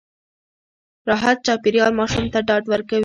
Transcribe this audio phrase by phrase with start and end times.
[1.09, 2.99] راحت چاپېريال ماشوم ته ډاډ ورکوي.